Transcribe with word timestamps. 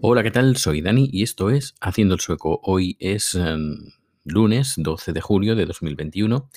Hola, 0.00 0.22
¿qué 0.22 0.30
tal? 0.30 0.56
Soy 0.56 0.80
Dani 0.80 1.08
y 1.12 1.24
esto 1.24 1.50
es 1.50 1.74
Haciendo 1.80 2.14
el 2.14 2.20
Sueco. 2.20 2.60
Hoy 2.62 2.96
es 3.00 3.34
em, 3.34 3.90
lunes 4.24 4.74
12 4.76 5.12
de 5.12 5.20
julio 5.20 5.56
de 5.56 5.66
2021 5.66 6.48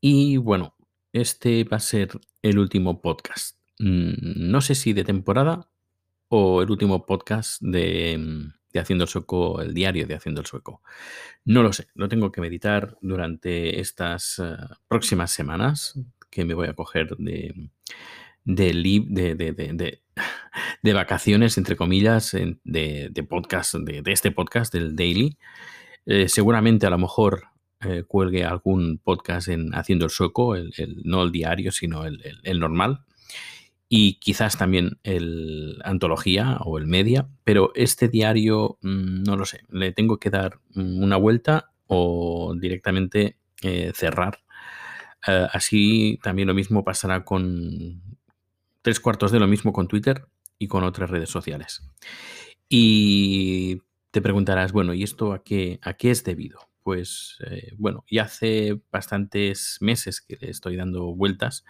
y 0.00 0.36
bueno, 0.36 0.76
este 1.12 1.64
va 1.64 1.78
a 1.78 1.80
ser 1.80 2.10
el 2.40 2.56
último 2.58 3.02
podcast. 3.02 3.56
Mm, 3.80 4.50
No 4.50 4.60
sé 4.60 4.76
si 4.76 4.92
de 4.92 5.02
temporada 5.02 5.68
o 6.28 6.62
el 6.62 6.70
último 6.70 7.04
podcast 7.04 7.60
de, 7.62 8.12
em, 8.12 8.52
de 8.72 8.78
Haciendo 8.80 9.04
el 9.04 9.08
Sueco, 9.08 9.60
el 9.60 9.74
diario 9.74 10.06
de 10.06 10.14
Haciendo 10.14 10.40
el 10.40 10.46
Sueco. 10.46 10.82
No 11.44 11.64
lo 11.64 11.72
sé, 11.72 11.88
lo 11.94 12.08
tengo 12.08 12.30
que 12.30 12.40
meditar 12.40 12.96
durante 13.02 13.80
estas 13.80 14.38
eh, 14.38 14.56
próximas 14.86 15.32
semanas 15.32 15.98
que 16.30 16.44
me 16.44 16.54
voy 16.54 16.68
a 16.68 16.74
coger 16.74 17.16
de, 17.16 17.70
de, 18.48 19.34
de, 19.36 19.52
de- 19.52 20.00
de- 20.82 20.92
vacaciones, 20.94 21.58
entre 21.58 21.76
comillas, 21.76 22.32
de, 22.64 23.26
podcast, 23.28 23.74
de, 23.74 24.02
este 24.06 24.30
podcast, 24.30 24.72
del 24.72 24.96
Daily. 24.96 25.36
Eh, 26.06 26.28
seguramente 26.28 26.86
a 26.86 26.90
lo 26.90 26.98
mejor 26.98 27.44
eh, 27.80 28.04
cuelgue 28.08 28.44
algún 28.44 28.98
podcast 28.98 29.48
en 29.48 29.74
Haciendo 29.74 30.06
el 30.06 30.10
Sueco, 30.10 30.56
el, 30.56 30.72
el- 30.78 31.02
no 31.04 31.22
el 31.22 31.30
diario, 31.30 31.70
sino 31.72 32.04
el, 32.06 32.22
el- 32.42 32.58
normal. 32.58 33.04
Y 33.90 34.14
quizás 34.14 34.56
también 34.58 34.98
el 35.02 35.78
Antología 35.84 36.58
o 36.60 36.78
el 36.78 36.86
Media, 36.86 37.28
pero 37.44 37.72
este 37.74 38.08
diario 38.08 38.78
mm, 38.82 39.22
no 39.24 39.36
lo 39.36 39.44
sé, 39.44 39.60
le 39.70 39.92
tengo 39.92 40.18
que 40.18 40.30
dar 40.30 40.60
mm, 40.74 41.02
una 41.02 41.16
vuelta 41.16 41.72
o 41.86 42.54
directamente 42.58 43.36
eh, 43.62 43.92
cerrar. 43.94 44.40
Así 45.20 46.18
también 46.22 46.46
lo 46.48 46.54
mismo 46.54 46.84
pasará 46.84 47.24
con 47.24 48.02
tres 48.82 49.00
cuartos 49.00 49.32
de 49.32 49.40
lo 49.40 49.46
mismo 49.46 49.72
con 49.72 49.88
Twitter 49.88 50.26
y 50.58 50.68
con 50.68 50.84
otras 50.84 51.10
redes 51.10 51.30
sociales. 51.30 51.82
Y 52.68 53.82
te 54.10 54.20
preguntarás, 54.20 54.72
bueno, 54.72 54.94
¿y 54.94 55.02
esto 55.02 55.32
a 55.32 55.42
qué, 55.42 55.78
a 55.82 55.94
qué 55.94 56.10
es 56.10 56.24
debido? 56.24 56.60
Pues 56.82 57.36
eh, 57.46 57.72
bueno, 57.76 58.04
ya 58.10 58.24
hace 58.24 58.80
bastantes 58.90 59.78
meses 59.80 60.20
que 60.20 60.36
le 60.40 60.50
estoy 60.50 60.76
dando 60.76 61.14
vueltas 61.14 61.64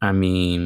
a 0.00 0.12
mi, 0.12 0.58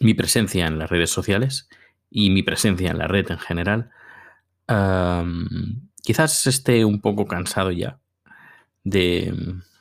mi 0.00 0.14
presencia 0.14 0.66
en 0.66 0.78
las 0.78 0.90
redes 0.90 1.10
sociales 1.10 1.68
y 2.10 2.30
mi 2.30 2.42
presencia 2.42 2.90
en 2.90 2.98
la 2.98 3.08
red 3.08 3.30
en 3.30 3.38
general. 3.38 3.90
Quizás 6.02 6.46
esté 6.46 6.84
un 6.84 7.00
poco 7.00 7.26
cansado 7.26 7.70
ya 7.70 7.98
de, 8.84 9.34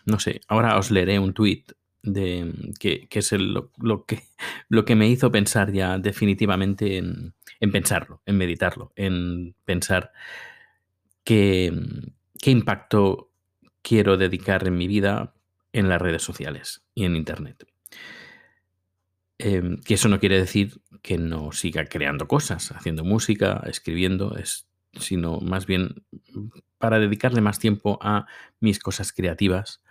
no 0.05 0.20
sé, 0.20 0.42
ahora 0.47 0.77
os 0.77 0.89
leeré 0.89 1.20
un 1.20 1.33
tuit 1.33 1.73
de 2.06 2.53
que, 2.80 3.08
que 3.08 3.20
es 3.20 3.31
lo, 3.34 3.72
lo 3.78 4.06
que, 4.06 4.23
lo 4.70 4.86
que 4.86 4.95
me 4.95 5.09
hizo 5.09 5.31
pensar 5.31 5.72
ya 5.72 5.98
definitivamente 5.98 6.98
en, 6.98 7.34
en 7.59 7.72
pensarlo, 7.72 8.22
en 8.25 8.38
meditarlo, 8.38 8.92
en 8.95 9.56
pensar 9.66 10.11
qué, 11.23 11.73
qué 12.39 12.52
impacto 12.52 13.31
quiero 13.81 14.17
dedicar 14.17 14.67
en 14.67 14.78
mi 14.78 14.88
vida 14.88 15.33
en 15.73 15.89
las 15.89 16.02
redes 16.02 16.23
sociales 16.23 16.83
y 16.94 17.06
en 17.06 17.16
Internet. 17.16 17.67
Em, 19.38 19.81
que 19.81 19.95
eso 19.95 20.08
no 20.08 20.20
quiere 20.20 20.39
decir 20.39 20.81
que 21.02 21.17
no 21.17 21.52
siga 21.52 21.86
creando 21.86 22.28
cosas, 22.28 22.72
haciendo 22.72 23.03
música, 23.03 23.61
escribiendo, 23.67 24.38
es, 24.38 24.67
sino 24.94 25.42
más 25.42 25.66
bien 25.66 26.06
para 26.78 27.00
dedicarle 27.00 27.42
más 27.42 27.59
tiempo 27.59 28.00
a 28.02 28.28
mis 28.61 28.80
cosas 28.80 29.11
creativas, 29.11 29.83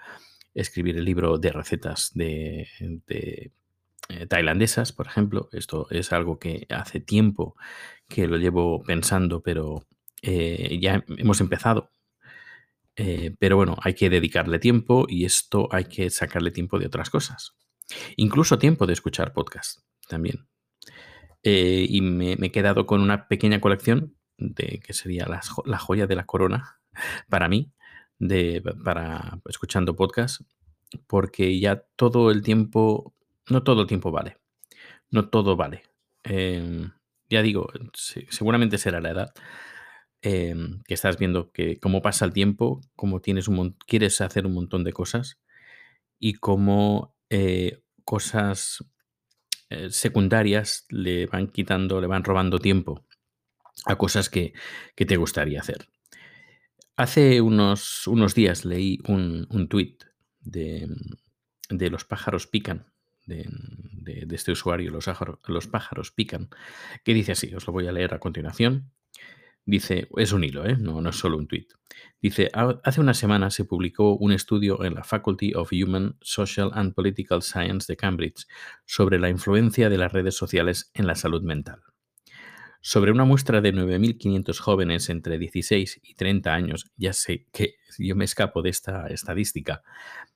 escribir 0.54 0.96
el 0.96 1.04
libro 1.04 1.38
de 1.38 1.52
recetas 1.52 2.12
de, 2.14 2.68
eh, 4.08 4.26
tailandesas, 4.28 4.92
por 4.92 5.06
ejemplo. 5.06 5.48
Esto 5.52 5.86
es 5.90 6.12
algo 6.12 6.38
que 6.38 6.66
hace 6.70 7.00
tiempo 7.00 7.56
que 8.08 8.26
lo 8.26 8.36
llevo 8.36 8.82
pensando, 8.82 9.42
pero 9.42 9.86
eh, 10.22 10.78
ya 10.80 11.04
hemos 11.18 11.40
empezado. 11.40 11.90
Eh, 12.96 13.34
pero 13.38 13.56
bueno, 13.56 13.76
hay 13.82 13.94
que 13.94 14.08
dedicarle 14.08 14.60
tiempo 14.60 15.06
y 15.08 15.24
esto 15.24 15.68
hay 15.72 15.86
que 15.86 16.10
sacarle 16.10 16.52
tiempo 16.52 16.78
de 16.78 16.86
otras 16.86 17.10
cosas. 17.10 17.56
Incluso 18.16 18.58
tiempo 18.58 18.86
de 18.86 18.92
escuchar 18.92 19.32
podcast 19.32 19.80
también. 20.08 20.46
Y 21.42 22.00
me, 22.00 22.32
he 22.32 22.52
quedado 22.52 22.86
con 22.86 23.02
una 23.02 23.28
pequeña 23.28 23.60
colección 23.60 24.16
de 24.38 24.80
que 24.82 24.94
sería 24.94 25.26
la 25.26 25.78
joya 25.78 26.06
de 26.06 26.16
la 26.16 26.24
corona 26.24 26.80
para 27.28 27.48
mí, 27.48 27.74
de, 28.18 28.62
para 28.84 29.40
escuchando 29.48 29.96
podcast, 29.96 30.42
porque 31.06 31.58
ya 31.60 31.84
todo 31.96 32.30
el 32.30 32.42
tiempo, 32.42 33.14
no 33.50 33.62
todo 33.62 33.82
el 33.82 33.88
tiempo 33.88 34.10
vale, 34.10 34.38
no 35.10 35.28
todo 35.30 35.56
vale. 35.56 35.82
Eh, 36.24 36.88
ya 37.30 37.42
digo, 37.42 37.68
se- 37.94 38.26
seguramente 38.30 38.78
será 38.78 39.00
la 39.00 39.10
edad 39.10 39.34
eh, 40.22 40.54
que 40.86 40.94
estás 40.94 41.18
viendo 41.18 41.52
que 41.52 41.78
cómo 41.80 42.02
pasa 42.02 42.24
el 42.24 42.32
tiempo, 42.32 42.80
cómo 42.96 43.20
tienes 43.20 43.48
un 43.48 43.76
quieres 43.86 44.20
hacer 44.20 44.46
un 44.46 44.54
montón 44.54 44.84
de 44.84 44.92
cosas 44.92 45.38
y 46.18 46.34
cómo 46.34 47.16
eh, 47.30 47.82
cosas 48.04 48.84
eh, 49.70 49.90
secundarias 49.90 50.86
le 50.90 51.26
van 51.26 51.48
quitando, 51.48 52.00
le 52.00 52.06
van 52.06 52.24
robando 52.24 52.58
tiempo 52.58 53.04
a 53.86 53.96
cosas 53.96 54.30
que, 54.30 54.52
que 54.96 55.06
te 55.06 55.16
gustaría 55.16 55.60
hacer. 55.60 55.88
Hace 56.96 57.40
unos, 57.40 58.06
unos 58.06 58.34
días 58.34 58.64
leí 58.64 58.98
un, 59.08 59.46
un 59.50 59.68
tuit 59.68 60.04
de, 60.40 60.88
de 61.68 61.90
Los 61.90 62.04
pájaros 62.04 62.46
pican, 62.46 62.86
de, 63.26 63.48
este 64.30 64.52
usuario, 64.52 64.90
los, 64.90 65.08
ájaro- 65.08 65.40
los 65.46 65.66
pájaros 65.66 66.12
pican, 66.12 66.50
que 67.04 67.14
dice 67.14 67.32
así, 67.32 67.52
os 67.54 67.66
lo 67.66 67.72
voy 67.72 67.86
a 67.88 67.92
leer 67.92 68.14
a 68.14 68.20
continuación. 68.20 68.92
Dice, 69.66 70.08
es 70.18 70.32
un 70.32 70.44
hilo, 70.44 70.66
¿eh? 70.66 70.76
no, 70.78 71.00
no 71.00 71.08
es 71.08 71.16
solo 71.16 71.38
un 71.38 71.48
tuit. 71.48 71.72
Dice, 72.20 72.50
"Ha- 72.52 72.80
hace 72.84 73.00
una 73.00 73.14
semana 73.14 73.50
se 73.50 73.64
publicó 73.64 74.14
un 74.14 74.30
estudio 74.32 74.84
en 74.84 74.94
la 74.94 75.04
Faculty 75.04 75.54
of 75.54 75.70
Human, 75.72 76.16
Social 76.20 76.70
and 76.74 76.92
Political 76.94 77.40
Science 77.42 77.90
de 77.90 77.96
Cambridge 77.96 78.46
sobre 78.84 79.18
la 79.18 79.30
influencia 79.30 79.88
de 79.88 79.96
las 79.98 80.12
redes 80.12 80.36
sociales 80.36 80.90
en 80.92 81.06
la 81.06 81.14
salud 81.14 81.42
mental. 81.42 81.80
Sobre 82.86 83.12
una 83.12 83.24
muestra 83.24 83.62
de 83.62 83.72
9.500 83.72 84.58
jóvenes 84.58 85.08
entre 85.08 85.38
16 85.38 86.00
y 86.02 86.14
30 86.16 86.52
años, 86.52 86.92
ya 86.98 87.14
sé 87.14 87.46
que 87.50 87.76
yo 87.98 88.14
me 88.14 88.26
escapo 88.26 88.60
de 88.60 88.68
esta 88.68 89.06
estadística, 89.06 89.82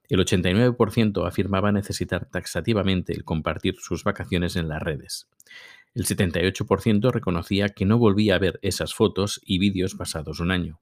el 0.09 0.21
89% 0.21 1.29
afirmaba 1.29 1.73
necesitar 1.73 2.25
taxativamente 2.25 3.13
el 3.13 3.25
compartir 3.25 3.75
sus 3.79 4.03
vacaciones 4.03 4.57
en 4.57 4.69
las 4.69 4.83
redes. 4.83 5.29
El 5.93 6.07
78% 6.07 7.13
reconocía 7.13 7.69
que 7.69 7.85
no 7.85 7.99
volvía 7.99 8.37
a 8.37 8.39
ver 8.39 8.59
esas 8.63 8.95
fotos 8.95 9.43
y 9.45 9.59
vídeos 9.59 9.95
pasados 9.95 10.41
un 10.41 10.51
año. 10.51 10.81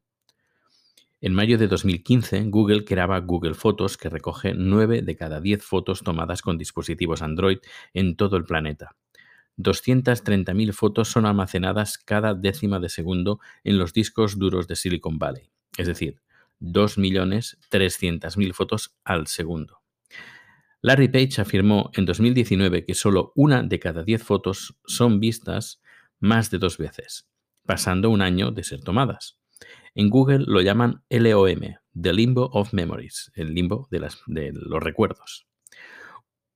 En 1.20 1.34
mayo 1.34 1.58
de 1.58 1.66
2015, 1.66 2.44
Google 2.44 2.84
creaba 2.84 3.18
Google 3.18 3.54
Fotos, 3.54 3.96
que 3.96 4.08
recoge 4.08 4.54
9 4.54 5.02
de 5.02 5.16
cada 5.16 5.40
10 5.40 5.64
fotos 5.64 6.04
tomadas 6.04 6.42
con 6.42 6.58
dispositivos 6.58 7.22
Android 7.22 7.58
en 7.92 8.14
todo 8.14 8.36
el 8.36 8.44
planeta. 8.44 8.94
230.000 9.58 10.72
fotos 10.72 11.08
son 11.08 11.26
almacenadas 11.26 11.98
cada 11.98 12.34
décima 12.34 12.78
de 12.78 12.88
segundo 12.88 13.40
en 13.64 13.78
los 13.78 13.92
discos 13.92 14.38
duros 14.38 14.66
de 14.68 14.76
Silicon 14.76 15.18
Valley, 15.18 15.50
es 15.76 15.86
decir, 15.86 16.20
2.300.000 16.60 18.52
fotos 18.52 18.96
al 19.04 19.26
segundo. 19.26 19.82
Larry 20.82 21.08
Page 21.08 21.40
afirmó 21.40 21.90
en 21.94 22.04
2019 22.04 22.84
que 22.84 22.94
solo 22.94 23.32
una 23.34 23.62
de 23.62 23.78
cada 23.78 24.04
10 24.04 24.22
fotos 24.22 24.78
son 24.86 25.20
vistas 25.20 25.82
más 26.20 26.50
de 26.50 26.58
dos 26.58 26.78
veces, 26.78 27.28
pasando 27.64 28.10
un 28.10 28.22
año 28.22 28.50
de 28.50 28.62
ser 28.62 28.82
tomadas. 28.82 29.40
En 29.94 30.10
Google 30.10 30.44
lo 30.46 30.60
llaman 30.60 31.02
LOM, 31.08 31.76
The 32.00 32.12
Limbo 32.12 32.50
of 32.52 32.72
Memories, 32.72 33.32
el 33.34 33.54
limbo 33.54 33.88
de, 33.90 34.06
de 34.26 34.52
los 34.52 34.82
recuerdos. 34.82 35.45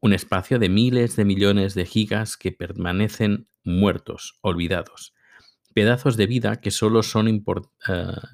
Un 0.00 0.12
espacio 0.12 0.58
de 0.58 0.68
miles 0.68 1.16
de 1.16 1.24
millones 1.24 1.74
de 1.74 1.84
gigas 1.84 2.36
que 2.36 2.52
permanecen 2.52 3.48
muertos, 3.64 4.38
olvidados. 4.40 5.14
Pedazos 5.74 6.16
de 6.16 6.26
vida 6.26 6.60
que 6.60 6.70
solo, 6.70 7.02
son 7.02 7.28
eh, 7.28 7.42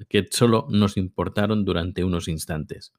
que 0.09 0.27
solo 0.31 0.67
nos 0.69 0.97
importaron 0.97 1.65
durante 1.65 2.03
unos 2.03 2.27
instantes. 2.27 2.93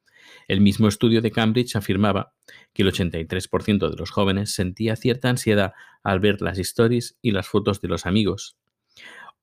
El 0.47 0.61
mismo 0.61 0.89
estudio 0.89 1.23
de 1.23 1.31
Cambridge 1.31 1.77
afirmaba 1.77 2.35
que 2.73 2.83
el 2.83 2.93
83% 2.93 3.91
de 3.91 3.97
los 3.97 4.11
jóvenes 4.11 4.53
sentía 4.53 4.97
cierta 4.97 5.31
ansiedad 5.31 5.73
al 6.03 6.21
ver 6.21 6.43
las 6.43 6.59
stories 6.59 7.19
y 7.23 7.33
las 7.33 7.49
fotos 7.49 7.81
de 7.81 7.89
los 7.89 8.07
amigos 8.07 8.59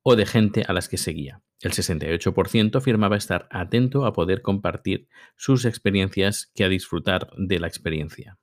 o 0.08 0.16
de 0.16 0.28
gente 0.28 0.64
a 0.68 0.74
las 0.74 0.88
que 0.88 0.98
seguía. 0.98 1.42
El 1.62 1.72
68% 1.72 2.76
afirmaba 2.76 3.18
estar 3.18 3.48
atento 3.50 4.06
a 4.06 4.14
poder 4.14 4.44
compartir 4.44 5.08
sus 5.36 5.66
experiencias 5.66 6.52
que 6.54 6.64
a 6.64 6.70
disfrutar 6.70 7.32
de 7.38 7.60
la 7.60 7.68
experiencia. 7.68 8.38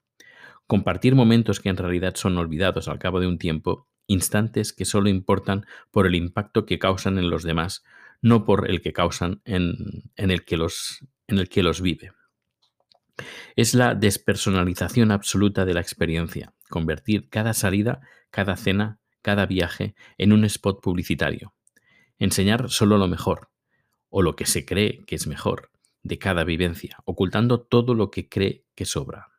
Compartir 0.72 1.14
momentos 1.14 1.60
que 1.60 1.68
en 1.68 1.76
realidad 1.76 2.14
son 2.16 2.38
olvidados 2.38 2.88
al 2.88 2.98
cabo 2.98 3.20
de 3.20 3.26
un 3.26 3.36
tiempo, 3.36 3.90
instantes 4.06 4.72
que 4.72 4.86
solo 4.86 5.10
importan 5.10 5.66
por 5.90 6.06
el 6.06 6.14
impacto 6.14 6.64
que 6.64 6.78
causan 6.78 7.18
en 7.18 7.28
los 7.28 7.42
demás, 7.42 7.84
no 8.22 8.46
por 8.46 8.70
el 8.70 8.80
que 8.80 8.94
causan 8.94 9.42
en, 9.44 10.10
el, 10.16 10.46
que 10.46 10.56
los, 10.56 11.06
el 11.26 11.50
que 11.50 11.62
los 11.62 11.82
vive. 11.82 12.12
Es 13.54 13.74
la 13.74 13.94
despersonalización 13.94 15.10
absoluta 15.10 15.66
de 15.66 15.74
la 15.74 15.82
experiencia, 15.82 16.54
convertir 16.70 17.28
cada 17.28 17.52
salida, 17.52 18.00
cada 18.30 18.56
cena, 18.56 18.98
cada 19.20 19.44
viaje 19.44 19.94
en 20.16 20.32
un 20.32 20.42
spot 20.46 20.80
publicitario. 20.80 21.52
enseñar 22.18 22.70
solo 22.70 22.96
lo 22.96 23.08
mejor, 23.08 23.50
o 24.08 24.22
lo 24.22 24.36
que 24.36 24.46
se 24.46 24.64
cree 24.64 25.04
que 25.04 25.16
es 25.16 25.26
mejor, 25.26 25.70
de 26.02 26.18
cada 26.18 26.44
vivencia, 26.44 26.96
ocultando 27.04 27.60
todo 27.60 27.92
lo 27.92 28.10
que 28.10 28.30
cree 28.30 28.64
que 28.74 28.86
sobra. 28.86 29.31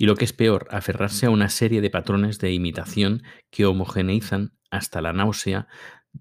Y 0.00 0.06
lo 0.06 0.16
que 0.16 0.24
es 0.24 0.32
peor, 0.32 0.66
aferrarse 0.70 1.26
a 1.26 1.30
una 1.30 1.50
serie 1.50 1.82
de 1.82 1.90
patrones 1.90 2.38
de 2.38 2.54
imitación 2.54 3.22
que 3.50 3.66
homogeneizan 3.66 4.54
hasta 4.70 5.02
la 5.02 5.12
náusea 5.12 5.68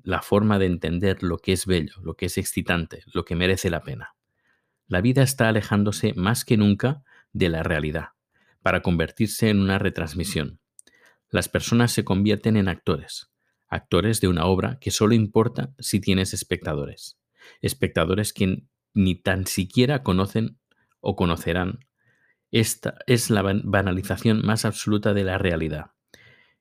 la 0.03 0.21
forma 0.21 0.59
de 0.59 0.65
entender 0.65 1.23
lo 1.23 1.37
que 1.37 1.53
es 1.53 1.65
bello, 1.65 1.93
lo 2.03 2.15
que 2.15 2.25
es 2.25 2.37
excitante, 2.37 3.03
lo 3.13 3.23
que 3.23 3.37
merece 3.37 3.69
la 3.69 3.79
pena. 3.79 4.15
La 4.87 4.99
vida 4.99 5.23
está 5.23 5.47
alejándose 5.47 6.13
más 6.15 6.43
que 6.43 6.57
nunca 6.57 7.05
de 7.31 7.47
la 7.47 7.63
realidad, 7.63 8.09
para 8.63 8.81
convertirse 8.81 9.49
en 9.49 9.61
una 9.61 9.79
retransmisión. 9.79 10.59
Las 11.29 11.47
personas 11.47 11.93
se 11.93 12.03
convierten 12.03 12.57
en 12.57 12.67
actores, 12.67 13.31
actores 13.69 14.19
de 14.19 14.27
una 14.27 14.43
obra 14.43 14.77
que 14.81 14.91
solo 14.91 15.13
importa 15.13 15.73
si 15.79 16.01
tienes 16.01 16.33
espectadores, 16.33 17.17
espectadores 17.61 18.33
que 18.33 18.61
ni 18.93 19.15
tan 19.15 19.47
siquiera 19.47 20.03
conocen 20.03 20.59
o 20.99 21.15
conocerán 21.15 21.79
esta 22.51 22.99
es 23.05 23.29
la 23.29 23.41
banalización 23.41 24.45
más 24.45 24.65
absoluta 24.65 25.13
de 25.13 25.23
la 25.23 25.37
realidad. 25.37 25.91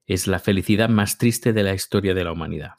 Es 0.06 0.26
la 0.26 0.38
felicidad 0.38 0.88
más 0.88 1.18
triste 1.18 1.52
de 1.52 1.62
la 1.62 1.74
historia 1.74 2.14
de 2.14 2.24
la 2.24 2.32
humanidad. 2.32 2.72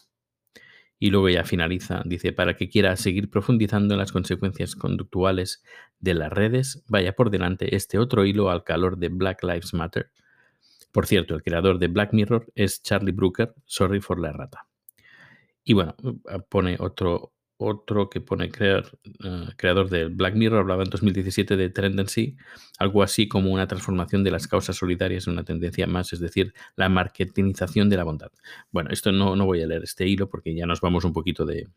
Y 1.02 1.12
luego 1.12 1.30
ya 1.30 1.46
finaliza, 1.46 2.04
dice, 2.06 2.34
para 2.34 2.58
que 2.58 2.68
quiera 2.68 2.96
seguir 2.98 3.30
profundizando 3.30 3.94
en 3.94 4.00
las 4.00 4.12
consecuencias 4.12 4.76
conductuales 4.76 5.64
de 6.00 6.14
las 6.14 6.32
redes, 6.32 6.84
vaya 6.88 7.14
por 7.14 7.30
delante 7.30 7.76
este 7.76 7.98
otro 7.98 8.26
hilo 8.26 8.50
al 8.50 8.64
calor 8.64 8.98
de 8.98 9.08
Black 9.08 9.44
Lives 9.44 9.74
Matter. 9.74 10.12
Por 10.92 11.08
cierto, 11.08 11.36
el 11.36 11.44
creador 11.44 11.80
de 11.80 11.88
Black 11.88 12.14
Mirror 12.14 12.52
es 12.54 12.84
Charlie 12.84 13.14
Brooker, 13.14 13.54
sorry 13.66 14.02
for 14.02 14.20
la 14.20 14.34
rata. 14.34 14.68
Y 15.64 15.74
bueno, 15.74 15.96
pone 16.50 16.76
otro, 16.80 17.32
otro 17.62 18.10
que 18.10 18.22
pone 18.22 18.50
eh, 18.60 18.82
creador 19.58 19.90
del 19.90 20.10
Black 20.10 20.34
Mirror, 20.34 20.62
hablaba 20.62 20.84
en 20.84 20.90
2017 20.90 21.58
de 21.58 21.70
tendency, 21.70 22.38
algo 22.80 23.04
así 23.04 23.28
como 23.28 23.52
una 23.52 23.68
transformación 23.68 24.24
de 24.24 24.32
las 24.32 24.48
causas 24.48 24.78
solidarias 24.78 25.28
en 25.28 25.34
una 25.34 25.44
tendencia 25.44 25.86
más, 25.86 26.14
es 26.14 26.22
decir, 26.22 26.54
la 26.78 26.88
marketingización 26.88 27.90
de 27.90 27.98
la 27.98 28.06
bondad. 28.06 28.32
Bueno, 28.72 28.92
esto 28.92 29.12
no, 29.12 29.36
no 29.36 29.46
voy 29.46 29.62
a 29.62 29.68
leer 29.68 29.84
este 29.84 30.08
hilo 30.08 30.30
porque 30.30 30.56
ya 30.56 30.66
nos 30.66 30.80
vamos 30.80 31.04
un 31.04 31.12
poquito 31.12 31.46
de... 31.46 31.68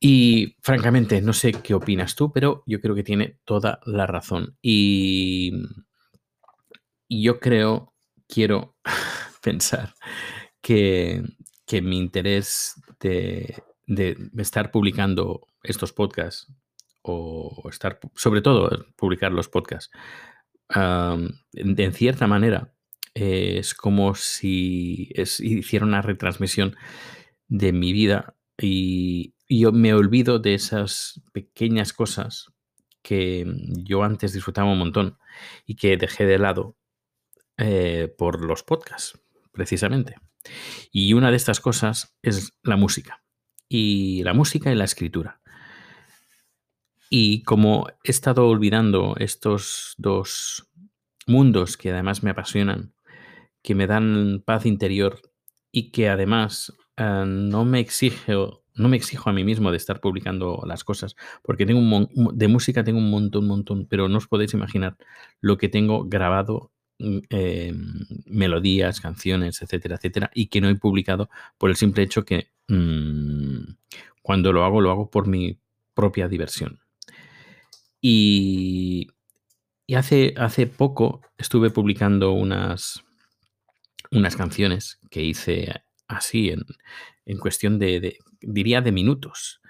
Y 0.00 0.56
francamente, 0.60 1.22
no 1.22 1.32
sé 1.32 1.52
qué 1.52 1.74
opinas 1.74 2.16
tú, 2.16 2.32
pero 2.32 2.64
yo 2.66 2.80
creo 2.80 2.96
que 2.96 3.04
tiene 3.04 3.38
toda 3.44 3.78
la 3.86 4.06
razón. 4.06 4.56
Y, 4.60 5.52
y 7.06 7.22
yo 7.22 7.38
creo, 7.38 7.94
quiero 8.26 8.76
pensar 9.40 9.94
que, 10.60 11.22
que 11.64 11.80
mi 11.80 11.96
interés 11.96 12.74
de 12.98 13.62
de 13.86 14.30
estar 14.38 14.70
publicando 14.70 15.46
estos 15.62 15.92
podcasts 15.92 16.52
o 17.02 17.68
estar, 17.70 18.00
sobre 18.14 18.42
todo, 18.42 18.86
publicar 18.96 19.32
los 19.32 19.48
podcasts, 19.48 19.90
de, 20.68 21.84
en 21.84 21.92
cierta 21.92 22.26
manera 22.26 22.72
es 23.14 23.74
como 23.74 24.14
si 24.14 25.10
hiciera 25.14 25.86
una 25.86 26.02
retransmisión 26.02 26.76
de 27.48 27.72
mi 27.72 27.92
vida 27.92 28.34
y, 28.60 29.32
yo 29.48 29.70
me 29.70 29.94
olvido 29.94 30.40
de 30.40 30.54
esas 30.54 31.22
pequeñas 31.32 31.92
cosas 31.92 32.52
que 33.00 33.46
yo 33.84 34.02
antes 34.02 34.32
disfrutaba 34.32 34.72
un 34.72 34.80
montón 34.80 35.18
y 35.64 35.76
que 35.76 35.96
dejé 35.96 36.26
de 36.26 36.40
lado 36.40 36.76
eh, 37.56 38.12
por 38.18 38.44
los 38.44 38.64
podcasts, 38.64 39.20
precisamente. 39.52 40.16
Y 40.90 41.12
una 41.12 41.30
de 41.30 41.36
estas 41.36 41.60
cosas 41.60 42.18
es 42.22 42.58
la 42.64 42.74
música 42.74 43.22
y 43.68 44.22
la 44.22 44.34
música 44.34 44.72
y 44.72 44.74
la 44.74 44.84
escritura. 44.84 45.40
Y 47.08 47.42
como 47.42 47.86
he 48.04 48.10
estado 48.10 48.48
olvidando 48.48 49.14
estos 49.18 49.94
dos 49.96 50.68
mundos 51.26 51.76
que 51.76 51.92
además 51.92 52.22
me 52.22 52.30
apasionan, 52.30 52.92
que 53.62 53.74
me 53.74 53.86
dan 53.86 54.42
paz 54.44 54.66
interior 54.66 55.20
y 55.72 55.90
que 55.90 56.08
además 56.08 56.72
eh, 56.96 57.24
no 57.26 57.64
me 57.64 57.80
exijo 57.80 58.62
no 58.76 58.88
me 58.88 58.96
exijo 58.96 59.30
a 59.30 59.32
mí 59.32 59.42
mismo 59.42 59.70
de 59.70 59.78
estar 59.78 60.00
publicando 60.00 60.62
las 60.66 60.84
cosas, 60.84 61.16
porque 61.42 61.64
tengo 61.64 61.80
un 61.80 62.08
de 62.34 62.48
música 62.48 62.84
tengo 62.84 62.98
un 62.98 63.10
montón, 63.10 63.44
un 63.44 63.48
montón, 63.48 63.86
pero 63.88 64.08
no 64.08 64.18
os 64.18 64.26
podéis 64.28 64.52
imaginar 64.52 64.96
lo 65.40 65.56
que 65.56 65.68
tengo 65.68 66.04
grabado 66.04 66.72
Mm, 66.98 67.18
em, 67.28 68.06
melodías, 68.24 69.00
canciones, 69.02 69.60
etcétera, 69.60 69.96
etcétera, 69.96 70.30
y 70.34 70.46
que 70.46 70.62
no 70.62 70.68
he 70.70 70.76
publicado 70.76 71.28
por 71.58 71.68
el 71.68 71.76
simple 71.76 72.02
hecho 72.02 72.24
que 72.24 72.48
mm, 72.68 73.74
cuando 74.22 74.52
lo 74.52 74.64
hago, 74.64 74.80
lo 74.80 74.90
hago 74.90 75.10
por 75.10 75.26
mi 75.26 75.58
propia 75.94 76.26
diversión. 76.28 76.80
Y, 78.00 79.08
hace, 79.94 80.34
hace 80.38 80.66
poco 80.66 81.22
estuve 81.38 81.70
publicando 81.70 82.32
unas, 82.32 83.04
unas 84.10 84.36
canciones 84.36 84.98
que 85.10 85.22
hice 85.22 85.82
así, 86.08 86.50
en, 86.50 86.62
en 87.26 87.38
cuestión 87.38 87.78
de, 87.78 88.18
diría, 88.40 88.80
de 88.80 88.92
minutos. 88.92 89.60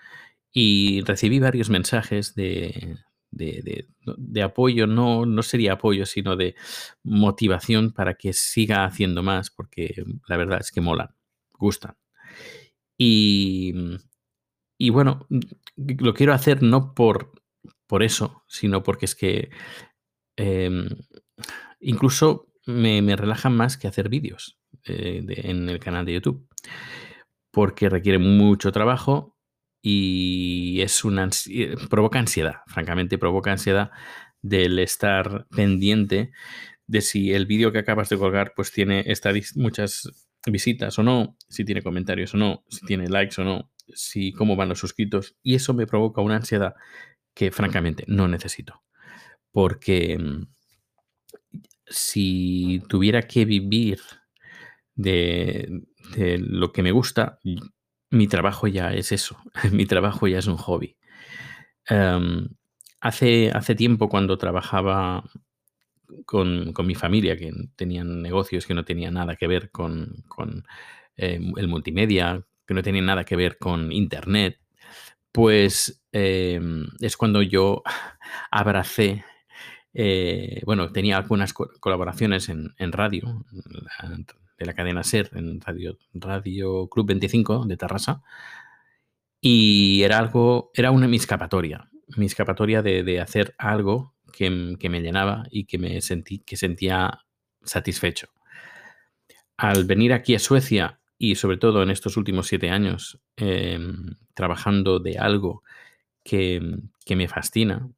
Y 0.52 1.02
recibí 1.02 1.38
varios 1.40 1.70
mensajes 1.70 2.34
de, 2.34 2.98
de, 3.36 4.42
apoyo, 4.42 4.86
no, 4.86 5.26
no 5.26 5.42
sería 5.42 5.74
apoyo, 5.74 6.06
sino 6.06 6.36
de 6.36 6.54
motivación 7.02 7.92
para 7.92 8.14
que 8.14 8.32
siga 8.32 8.84
haciendo 8.84 9.22
más, 9.22 9.50
porque 9.50 10.04
la 10.26 10.36
verdad 10.36 10.60
es 10.60 10.70
que 10.72 10.80
molan, 10.80 11.14
gustan. 11.52 11.96
Y, 12.98 13.74
y 14.78 14.90
bueno, 14.90 15.26
lo 15.76 16.14
quiero 16.14 16.32
hacer 16.32 16.62
no 16.62 16.94
por, 16.94 17.32
por 17.86 18.02
eso, 18.02 18.44
sino 18.48 18.82
porque 18.82 19.04
es 19.04 19.14
que 19.14 19.50
em, 20.36 20.88
incluso 21.80 22.48
me, 22.66 23.02
me, 23.02 23.16
relajan 23.16 23.56
más 23.56 23.76
que 23.76 23.88
hacer 23.88 24.08
vídeos 24.08 24.58
eh, 24.84 25.24
en 25.28 25.68
el 25.68 25.78
canal 25.78 26.04
de 26.04 26.14
YouTube, 26.14 26.48
porque 27.52 27.88
requiere 27.88 28.18
mucho 28.18 28.72
trabajo 28.72 29.35
y 29.88 30.80
es 30.80 31.04
una 31.04 31.30
provoca 31.88 32.18
ansiedad, 32.18 32.56
francamente 32.66 33.18
provoca 33.18 33.52
ansiedad 33.52 33.92
del 34.42 34.80
estar 34.80 35.46
pendiente 35.54 36.32
de 36.88 37.00
si 37.02 37.32
el 37.32 37.46
vídeo 37.46 37.70
que 37.70 37.78
acabas 37.78 38.08
de 38.08 38.18
colgar 38.18 38.52
pues 38.56 38.72
tiene 38.72 39.04
muchas 39.54 40.10
visitas 40.44 40.98
o 40.98 41.04
no, 41.04 41.36
si 41.48 41.64
tiene 41.64 41.82
comentarios 41.82 42.34
o 42.34 42.36
no, 42.36 42.64
si 42.68 42.84
tiene 42.84 43.08
likes 43.08 43.40
o 43.40 43.44
no, 43.44 43.70
si 43.94 44.32
cómo 44.32 44.56
van 44.56 44.70
los 44.70 44.80
suscritos 44.80 45.36
y 45.40 45.54
eso 45.54 45.72
me 45.72 45.86
provoca 45.86 46.20
una 46.20 46.34
ansiedad 46.34 46.74
que 47.32 47.52
francamente 47.52 48.02
no 48.08 48.26
necesito. 48.26 48.82
Porque 49.52 50.18
mm, 50.18 50.48
si 51.86 52.82
tuviera 52.88 53.22
que 53.22 53.44
vivir 53.44 54.00
de 54.96 55.84
lo 56.16 56.72
que 56.72 56.82
me 56.82 56.90
gusta, 56.90 57.38
mi 58.10 58.28
trabajo 58.28 58.66
ya 58.66 58.92
es 58.92 59.12
eso, 59.12 59.36
mi 59.72 59.86
trabajo 59.86 60.26
ya 60.26 60.38
es 60.38 60.46
un 60.46 60.56
hobby. 60.56 60.96
Em, 61.88 62.48
hace, 63.00 63.50
hace 63.52 63.74
tiempo 63.74 64.08
cuando 64.08 64.38
trabajaba 64.38 65.24
con, 66.24 66.72
mi 66.84 66.94
familia, 66.94 67.36
que 67.36 67.52
tenían 67.76 68.22
negocios 68.22 68.66
que 68.66 68.74
no 68.74 68.84
tenían 68.84 69.14
nada 69.14 69.36
que 69.36 69.46
ver 69.46 69.70
con, 69.70 70.24
em, 71.16 71.52
el 71.56 71.68
multimedia, 71.68 72.42
que 72.66 72.74
no 72.74 72.82
tenían 72.82 73.06
nada 73.06 73.24
que 73.24 73.36
ver 73.36 73.58
con 73.58 73.92
Internet, 73.92 74.60
pues 75.32 76.02
em, 76.12 76.86
es 77.00 77.16
cuando 77.16 77.42
yo 77.42 77.82
abracé, 78.50 79.24
eh, 79.94 80.62
bueno, 80.66 80.92
tenía 80.92 81.16
algunas 81.18 81.52
colaboraciones 81.54 82.48
en, 82.48 82.74
en 82.78 82.92
radio, 82.92 83.44
de 84.58 84.66
la 84.66 84.74
cadena 84.74 85.02
SER 85.02 85.30
en 85.34 85.60
Radio, 85.60 85.98
Radio 86.14 86.88
Club 86.88 87.06
25 87.06 87.66
de 87.66 87.76
Tarrasa. 87.76 88.22
Y 89.40 90.02
era 90.02 90.18
algo, 90.18 90.70
era 90.74 90.90
una 90.90 91.08
mi 91.08 91.16
escapatoria, 91.16 91.90
mi 92.16 92.26
escapatoria 92.26 92.82
de, 92.82 93.20
hacer 93.20 93.54
algo 93.58 94.14
que, 94.32 94.50
me 94.50 95.00
llenaba 95.00 95.44
y 95.50 95.64
que 95.64 95.78
me 95.78 96.00
sentí, 96.00 96.38
que 96.38 96.56
sentía 96.56 97.20
satisfecho. 97.62 98.28
Al 99.56 99.84
venir 99.84 100.12
aquí 100.12 100.34
a 100.34 100.38
Suecia 100.38 101.00
y 101.18 101.36
sobre 101.36 101.56
todo 101.56 101.82
en 101.82 101.90
estos 101.90 102.16
últimos 102.16 102.46
siete 102.46 102.70
años 102.70 103.20
em, 103.36 104.16
trabajando 104.34 104.98
de 104.98 105.18
algo 105.18 105.62
que, 106.22 106.60
me 107.08 107.28
fascina, 107.28 107.88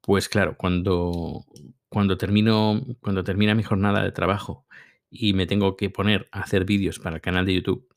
pues 0.00 0.28
claro, 0.28 0.56
cuando, 0.56 1.44
cuando, 1.88 2.16
termino, 2.16 2.84
cuando 3.00 3.24
termina 3.24 3.54
mi 3.54 3.62
jornada 3.62 4.02
de 4.02 4.12
trabajo 4.12 4.66
y 5.10 5.32
me 5.32 5.46
tengo 5.46 5.76
que 5.76 5.90
poner 5.90 6.28
a 6.32 6.40
hacer 6.40 6.64
vídeos 6.64 6.98
para 6.98 7.16
el 7.16 7.22
canal 7.22 7.46
de 7.46 7.54
YouTube, 7.54 7.88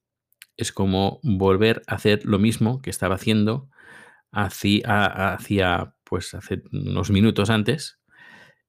es 0.58 0.72
como 0.72 1.20
volver 1.24 1.82
a 1.88 1.96
hacer 1.96 2.26
lo 2.26 2.40
mismo 2.40 2.82
que 2.82 2.90
estaba 2.90 3.16
haciendo 3.16 3.70
hacía, 4.32 5.96
pues 6.04 6.34
hace 6.34 6.64
unos 6.72 7.12
minutos 7.12 7.50
antes. 7.50 8.00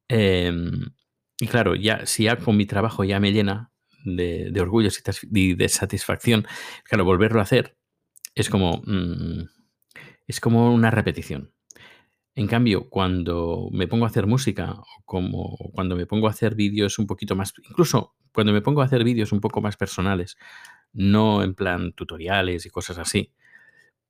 Em, 0.08 0.90
y 1.38 1.46
claro, 1.46 1.74
ya 1.74 2.06
si 2.06 2.24
ya 2.24 2.36
con 2.36 2.56
mi 2.56 2.66
trabajo 2.66 3.04
ya 3.04 3.20
me 3.20 3.32
llena 3.32 3.72
de, 4.04 4.52
orgullo 4.60 4.90
y 5.32 5.54
de 5.54 5.68
satisfacción. 5.68 6.46
Claro, 6.84 7.04
volverlo 7.04 7.40
a 7.40 7.44
hacer 7.44 7.76
es 8.34 8.50
como, 8.50 8.82
mm, 8.86 9.44
es 10.26 10.40
como 10.40 10.74
una 10.74 10.90
repetición. 10.90 11.52
En 12.34 12.46
cambio, 12.46 12.88
cuando 12.88 13.68
me 13.72 13.86
pongo 13.88 14.06
a 14.06 14.08
hacer 14.08 14.26
música, 14.26 14.72
o 14.72 14.86
como 15.04 15.56
cuando 15.74 15.96
me 15.96 16.06
pongo 16.06 16.28
a 16.28 16.30
hacer 16.30 16.54
vídeos 16.54 16.98
un 16.98 17.06
poquito 17.06 17.36
más, 17.36 17.52
incluso 17.68 18.14
cuando 18.34 18.52
me 18.52 18.62
pongo 18.62 18.82
a 18.82 18.86
hacer 18.86 19.04
vídeos 19.04 19.32
un 19.32 19.40
poco 19.40 19.60
más 19.60 19.76
personales, 19.76 20.36
no 20.92 21.42
en 21.42 21.54
plan 21.54 21.92
tutoriales 21.92 22.66
y 22.66 22.70
cosas 22.70 22.98
así, 22.98 23.32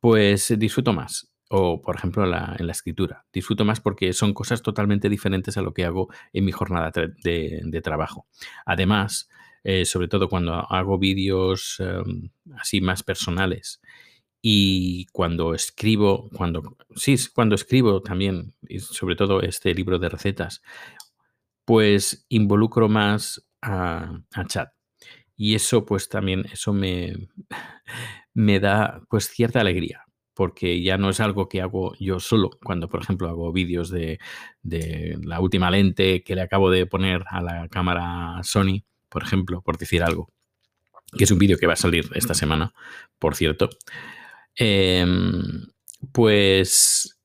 pues 0.00 0.54
disfruto 0.58 0.92
más. 0.92 1.32
O, 1.54 1.82
por 1.82 1.96
ejemplo, 1.96 2.24
en 2.24 2.66
la 2.66 2.72
escritura. 2.72 3.26
Disfruto 3.30 3.66
más 3.66 3.78
porque 3.78 4.14
son 4.14 4.32
cosas 4.32 4.62
totalmente 4.62 5.10
diferentes 5.10 5.58
a 5.58 5.62
lo 5.62 5.74
que 5.74 5.84
hago 5.84 6.08
en 6.32 6.46
mi 6.46 6.52
jornada 6.52 6.90
de, 6.94 7.80
trabajo. 7.84 8.26
Además, 8.64 9.28
eh, 9.62 9.84
sobre 9.84 10.08
todo 10.08 10.30
cuando 10.30 10.54
hago 10.54 10.98
vídeos 10.98 11.76
em, 11.80 12.30
así 12.56 12.80
más 12.80 13.02
personales 13.02 13.82
y 14.40 15.06
cuando 15.12 15.54
escribo, 15.54 16.30
cuando 16.34 16.76
sí, 16.96 17.16
cuando 17.34 17.54
escribo 17.54 18.02
también, 18.02 18.54
y 18.66 18.80
sobre 18.80 19.14
todo 19.14 19.42
este 19.42 19.74
libro 19.74 19.98
de 19.98 20.08
recetas, 20.08 20.62
pues 21.64 22.24
involucro 22.28 22.88
más 22.88 23.46
a, 23.62 24.20
a 24.34 24.46
chat. 24.46 24.70
Y 25.36 25.54
eso, 25.54 25.86
pues 25.86 26.08
también, 26.08 26.44
eso 26.52 26.72
me, 26.72 27.28
me 28.34 28.60
da 28.60 29.02
pues 29.08 29.28
cierta 29.28 29.60
alegría 29.60 30.04
porque 30.34 30.82
ya 30.82 30.96
no 30.96 31.10
es 31.10 31.20
algo 31.20 31.48
que 31.48 31.60
hago 31.60 31.94
yo 31.98 32.20
solo. 32.20 32.50
Cuando, 32.62 32.88
por 32.88 33.02
ejemplo, 33.02 33.28
hago 33.28 33.52
vídeos 33.52 33.90
de, 33.90 34.18
la 34.62 35.40
última 35.40 35.70
lente 35.70 36.22
que 36.22 36.34
le 36.34 36.42
acabo 36.42 36.70
de 36.70 36.86
poner 36.86 37.24
a 37.28 37.42
la 37.42 37.68
cámara 37.68 38.40
Sony, 38.42 38.84
por 39.08 39.22
ejemplo, 39.22 39.62
por 39.62 39.78
decir 39.78 40.02
algo, 40.02 40.32
que 41.16 41.24
es 41.24 41.30
un 41.30 41.38
vídeo 41.38 41.58
que 41.58 41.66
va 41.66 41.74
a 41.74 41.76
salir 41.76 42.10
esta 42.14 42.34
semana, 42.34 42.72
por 43.18 43.36
cierto, 43.36 43.70
em, 44.56 45.66
pues, 46.12 47.20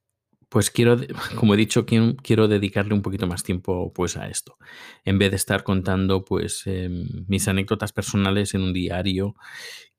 pues 0.50 0.72
quiero, 0.72 0.98
como 1.36 1.54
he 1.54 1.58
dicho, 1.58 1.86
quiero, 1.86 2.48
dedicarle 2.48 2.94
un 2.94 3.02
poquito 3.02 3.28
más 3.28 3.44
tiempo 3.44 3.92
pues, 3.94 4.18
a 4.18 4.28
esto, 4.28 4.58
en 5.06 5.20
vez 5.20 5.32
de 5.32 5.38
estar 5.38 5.64
contando 5.64 6.24
pues, 6.26 6.64
em, 6.66 7.08
mis 7.28 7.48
anécdotas 7.48 7.94
personales 7.94 8.54
en 8.54 8.62
un 8.62 8.74
diario 8.74 9.36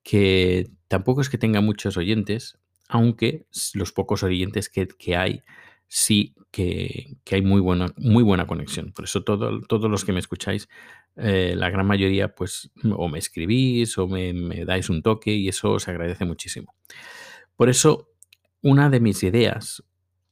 que 0.03 0.71
tampoco 0.89 1.21
es 1.21 1.29
que 1.29 1.39
tenga 1.39 1.61
muchos 1.61 1.97
oyentes, 1.97 2.59
aunque 2.89 3.47
los 3.75 3.93
pocos 3.93 4.23
oyentes 4.23 4.71
que, 4.71 5.17
hay 5.17 5.43
sí 5.87 6.35
que, 6.51 7.19
hay 7.31 7.43
muy 7.43 7.61
buena, 7.61 7.93
muy 7.99 8.23
buena 8.23 8.47
conexión. 8.47 8.93
Por 8.93 9.05
eso 9.05 9.23
todo, 9.23 9.61
todos 9.61 9.91
los 9.91 10.07
que 10.07 10.13
me 10.13 10.21
escucháis, 10.21 10.69
eh, 11.17 11.55
la 11.57 11.69
gran 11.69 11.87
mayoría, 11.87 12.35
pues 12.35 12.71
o 12.91 13.09
me 13.09 13.19
escribís 13.19 13.99
o 13.99 14.09
me, 14.09 14.65
dais 14.65 14.89
un 14.89 15.03
toque 15.03 15.33
y 15.33 15.49
eso 15.49 15.73
os 15.73 15.89
agradece 15.89 16.25
muchísimo. 16.25 16.75
Por 17.57 17.69
eso, 17.69 18.09
una 18.63 18.89
de 18.89 19.01
mis 19.01 19.23
ideas 19.23 19.83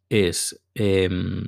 es 0.09 0.61
em, 0.75 1.47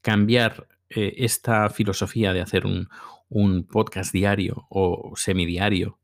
cambiar 0.00 0.68
eh, 0.88 1.14
esta 1.18 1.68
filosofía 1.70 2.32
de 2.32 2.40
hacer 2.40 2.66
un, 2.66 2.88
un 3.28 3.64
podcast 3.64 4.12
diario 4.12 4.66
o 4.70 5.12
semidiario 5.16 5.98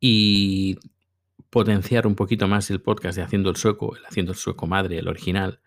y 0.00 0.78
potenciar 1.50 2.06
un 2.06 2.14
poquito 2.14 2.48
más 2.48 2.70
el 2.70 2.80
podcast 2.80 3.16
de 3.16 3.22
Haciendo 3.22 3.50
el 3.50 3.56
Sueco, 3.56 3.96
el 3.96 4.04
Haciendo 4.06 4.32
el 4.32 4.38
Sueco 4.38 4.66
Madre, 4.66 4.98
el 4.98 5.08
original, 5.08 5.60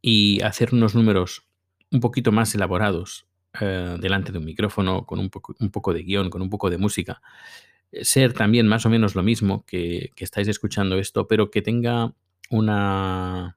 y 0.00 0.42
hacer 0.42 0.74
unos 0.74 0.94
números 0.94 1.46
un 1.90 2.00
poquito 2.00 2.32
más 2.32 2.54
elaborados 2.54 3.26
eh, 3.60 3.96
delante 4.00 4.32
de 4.32 4.38
un 4.38 4.44
micrófono, 4.44 5.06
con 5.06 5.20
un 5.20 5.30
poco, 5.30 5.54
un 5.60 5.70
poco, 5.70 5.92
de 5.94 6.02
guion, 6.02 6.28
con 6.28 6.42
un 6.42 6.50
poco 6.50 6.70
de 6.70 6.78
música. 6.78 7.22
Eh, 7.92 8.04
ser 8.04 8.32
también 8.32 8.66
más 8.66 8.84
o 8.84 8.90
menos 8.90 9.14
lo 9.14 9.22
mismo 9.22 9.64
que, 9.64 10.10
estáis 10.16 10.48
escuchando 10.48 10.98
esto, 10.98 11.28
pero 11.28 11.50
que 11.50 11.62
tenga 11.62 12.12
una, 12.50 13.56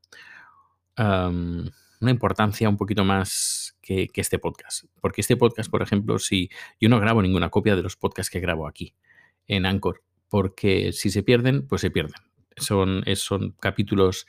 una 0.97 2.11
importancia 2.11 2.69
un 2.69 2.77
poquito 2.77 3.05
más 3.05 3.77
que, 3.81 4.09
este 4.15 4.39
podcast. 4.39 4.85
Porque 5.01 5.21
este 5.21 5.37
podcast, 5.37 5.69
por 5.69 5.81
ejemplo, 5.81 6.19
si 6.19 6.49
yo 6.79 6.89
no 6.89 6.99
grabo 6.99 7.21
ninguna 7.21 7.49
copia 7.49 7.75
de 7.75 7.83
los 7.83 7.95
podcasts 7.95 8.29
que 8.29 8.39
grabo 8.39 8.67
aquí 8.67 8.95
en 9.47 9.65
Anchor, 9.65 10.03
porque 10.29 10.91
si 10.91 11.09
se 11.09 11.23
pierden, 11.23 11.67
pues 11.67 11.81
se 11.81 11.91
pierden. 11.91 12.21
Son, 12.57 13.03
son 13.15 13.51
capítulos 13.59 14.25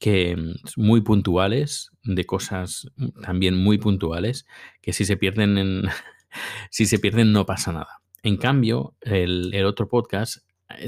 que 0.00 0.34
mm, 0.34 0.54
muy 0.76 1.02
puntuales, 1.02 1.92
de 2.02 2.26
cosas 2.26 2.88
también 3.22 3.56
muy 3.56 3.78
puntuales, 3.78 4.46
que 4.80 4.92
si 4.92 5.04
se 5.04 5.16
pierden, 5.16 5.58
en, 5.58 5.82
si 6.70 6.86
se 6.86 6.98
pierden 6.98 7.32
no 7.32 7.46
pasa 7.46 7.72
nada. 7.72 8.00
En 8.22 8.36
cambio, 8.36 8.96
el, 9.00 9.64
otro 9.64 9.88
podcast 9.88 10.38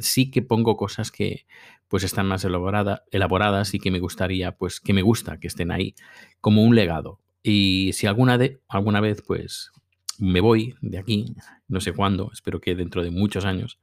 sí 0.00 0.30
que 0.30 0.42
pongo 0.42 0.76
cosas 0.76 1.10
que 1.10 1.46
pues 1.88 2.04
están 2.04 2.26
más 2.26 2.44
elaboradas 2.44 3.74
y 3.74 3.78
que 3.78 3.90
me 3.90 4.00
gustaría, 4.00 4.52
pues 4.52 4.80
que 4.80 4.94
me 4.94 5.02
gusta 5.02 5.38
que 5.38 5.48
estén 5.48 5.70
ahí 5.70 5.94
como 6.40 6.62
un 6.62 6.74
legado. 6.74 7.20
Y 7.42 7.90
si 7.92 8.06
alguna, 8.06 8.38
de, 8.38 8.60
alguna 8.68 9.00
vez 9.00 9.22
pues 9.26 9.72
me 10.18 10.40
voy 10.40 10.74
de 10.80 10.98
aquí, 10.98 11.34
no 11.68 11.80
sé 11.80 11.92
cuándo, 11.92 12.30
espero 12.32 12.60
que 12.60 12.74
dentro 12.74 13.02
de 13.02 13.10
muchos 13.10 13.44
años, 13.44 13.78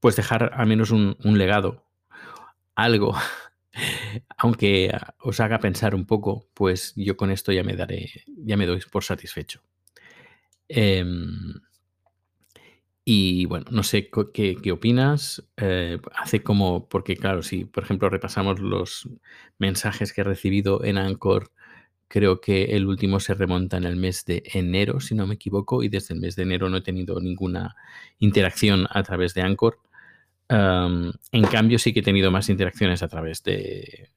pues 0.00 0.16
dejar 0.16 0.52
al 0.54 0.66
menos 0.66 0.90
un, 0.90 1.16
legado, 1.38 1.86
algo, 2.74 3.16
aunque 4.36 4.96
os 5.18 5.40
haga 5.40 5.58
pensar 5.58 5.94
un 5.94 6.06
poco, 6.06 6.46
pues 6.54 6.92
yo 6.96 7.16
con 7.16 7.30
esto 7.30 7.52
ya 7.52 7.64
me 7.64 7.74
daré, 7.74 8.10
ya 8.26 8.56
me 8.56 8.66
doy 8.66 8.80
por 8.90 9.02
satisfecho. 9.02 9.62
Em, 10.68 11.54
y 13.04 13.46
bueno, 13.46 13.66
no 13.70 13.82
sé 13.82 14.10
qué, 14.10 14.72
opinas. 14.72 15.44
Eh, 15.56 15.98
hace 16.14 16.42
como, 16.42 16.88
porque 16.88 17.16
claro, 17.16 17.42
si 17.42 17.64
por 17.64 17.84
ejemplo 17.84 18.08
repasamos 18.08 18.60
los 18.60 19.08
mensajes 19.58 20.12
que 20.12 20.20
he 20.20 20.24
recibido 20.24 20.84
en 20.84 20.98
Anchor 20.98 21.50
Creo 22.12 22.42
que 22.42 22.64
el 22.64 22.86
último 22.86 23.20
se 23.20 23.32
remonta 23.32 23.78
en 23.78 23.84
el 23.84 23.96
mes 23.96 24.26
de 24.26 24.42
enero, 24.52 25.00
si 25.00 25.14
no 25.14 25.26
me 25.26 25.36
equivoco, 25.36 25.82
y 25.82 25.88
desde 25.88 26.12
el 26.12 26.20
mes 26.20 26.36
de 26.36 26.42
enero 26.42 26.68
no 26.68 26.76
he 26.76 26.82
tenido 26.82 27.18
ninguna 27.18 27.74
interacción 28.18 28.86
a 28.90 29.02
través 29.02 29.32
de 29.32 29.40
Anchor. 29.40 29.78
en 30.50 31.44
cambio, 31.50 31.78
sí 31.78 31.94
que 31.94 32.00
he 32.00 32.02
tenido 32.02 32.30
más 32.30 32.50
interacciones 32.50 33.02
a 33.02 33.08
través 33.08 33.42
de, 33.42 34.10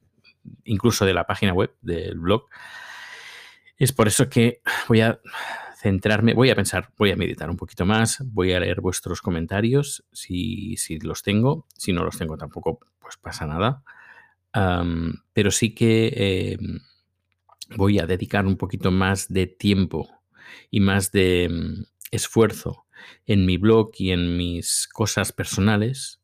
incluso 0.65 1.05
de 1.05 1.13
la 1.13 1.25
página 1.25 1.53
web, 1.53 1.73
del 1.81 2.19
blog. 2.19 2.49
Es 3.77 3.93
por 3.93 4.09
eso 4.09 4.29
que 4.29 4.59
voy 4.89 4.99
a 4.99 5.17
centrarme, 5.75 6.33
voy 6.33 6.49
a 6.49 6.55
pensar, 6.55 6.91
voy 6.97 7.11
a 7.11 7.15
meditar 7.15 7.49
un 7.49 7.57
poquito 7.57 7.85
más, 7.85 8.19
voy 8.25 8.53
a 8.53 8.59
leer 8.59 8.81
vuestros 8.81 9.21
comentarios 9.21 10.05
si, 10.11 10.75
los 11.01 11.21
tengo, 11.21 11.67
si 11.75 11.93
no 11.93 12.03
los 12.03 12.17
tengo 12.17 12.37
tampoco, 12.37 12.79
pues 12.99 13.17
pasa 13.17 13.45
nada. 13.45 13.83
pero 15.33 15.51
sí 15.51 15.75
que 15.75 16.55
em, 16.57 16.79
voy 17.75 17.99
a 17.99 18.05
dedicar 18.05 18.45
un 18.45 18.57
poquito 18.57 18.91
más 18.91 19.27
de 19.31 19.47
tiempo 19.47 20.09
y 20.71 20.79
más 20.79 21.11
de 21.11 21.49
mm, 21.49 21.83
esfuerzo 22.11 22.85
en 23.25 23.45
mi 23.45 23.57
blog 23.57 23.91
y 23.97 24.11
en 24.11 24.37
mis 24.37 24.87
cosas 24.87 25.31
personales 25.31 26.21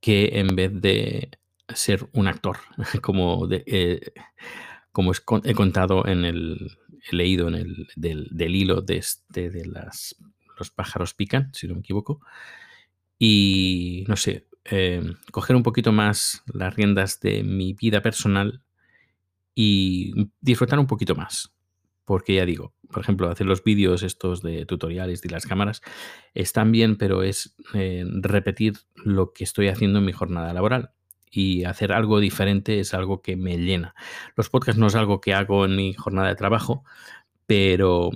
que 0.00 0.38
en 0.38 0.54
vez 0.56 0.70
de 0.72 1.30
ser 1.68 2.08
un 2.12 2.28
actor, 2.28 2.58
como, 3.02 3.48
eh, 3.50 4.12
como 4.94 5.12
he 5.42 5.54
contado 5.54 6.06
en 6.06 6.24
el, 6.24 6.78
he 7.10 7.16
leído 7.16 7.48
en 7.48 7.56
el 7.56 7.88
del, 7.96 8.54
hilo 8.54 8.80
de, 8.80 8.98
este, 8.98 9.50
de 9.50 9.66
las, 9.66 10.14
los 10.56 10.70
pájaros 10.70 11.14
pican, 11.14 11.52
si 11.52 11.66
no 11.66 11.74
me 11.74 11.80
equivoco, 11.80 12.20
y 13.18 14.04
no 14.06 14.14
sé, 14.14 14.46
eh, 14.64 15.02
coger 15.32 15.56
un 15.56 15.64
poquito 15.64 15.90
más 15.90 16.44
las 16.46 16.76
riendas 16.76 17.18
de 17.18 17.42
mi 17.42 17.72
vida 17.72 18.02
personal 18.02 18.62
y 19.52 20.30
disfrutar 20.40 20.78
un 20.78 20.86
poquito 20.86 21.16
más. 21.16 21.52
Porque 22.04 22.36
ya 22.36 22.46
digo, 22.46 22.72
por 22.92 23.02
ejemplo, 23.02 23.28
hacer 23.28 23.48
los 23.48 23.64
vídeos 23.64 24.04
estos 24.04 24.42
de 24.42 24.64
tutoriales 24.64 25.24
y 25.24 25.28
las 25.28 25.44
cámaras 25.44 25.82
están 26.34 26.70
bien, 26.70 26.96
pero 26.96 27.24
es 27.24 27.56
eh, 27.72 28.04
repetir 28.20 28.74
lo 28.94 29.32
que 29.32 29.42
estoy 29.42 29.66
haciendo 29.66 29.98
en 29.98 30.04
mi 30.04 30.12
jornada 30.12 30.54
laboral. 30.54 30.92
Y 31.36 31.64
hacer 31.64 31.92
algo 31.92 32.20
diferente 32.20 32.78
es 32.78 32.94
algo 32.94 33.20
que 33.20 33.34
me 33.34 33.58
llena. 33.58 33.94
Los 34.36 34.50
podcasts 34.50 34.78
no 34.78 34.86
es 34.86 34.94
algo 34.94 35.20
que 35.20 35.34
hago 35.34 35.64
en 35.64 35.74
mi 35.74 35.92
jornada 35.92 36.28
de 36.28 36.36
trabajo, 36.36 36.84
pero 37.46 38.10